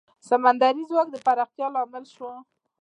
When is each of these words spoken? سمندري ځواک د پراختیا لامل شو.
سمندري 0.29 0.81
ځواک 0.89 1.07
د 1.11 1.15
پراختیا 1.25 1.67
لامل 1.75 2.05
شو. 2.15 2.29